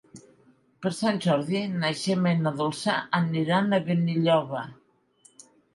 [0.85, 4.69] Per Sant Jordi na Gemma i na Dolça aniran a Benilloba.